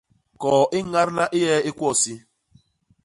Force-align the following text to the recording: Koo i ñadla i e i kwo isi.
Koo 0.41 0.63
i 0.77 0.79
ñadla 0.91 1.25
i 1.39 1.41
e 1.55 1.57
i 1.69 1.71
kwo 1.77 1.89
isi. 1.95 2.15